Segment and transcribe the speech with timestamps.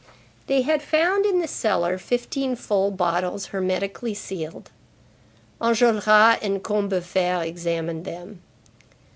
[0.47, 4.71] They had found in the cellar fifteen full bottles hermetically sealed.
[5.61, 8.41] Enjolras and Combeferre examined them.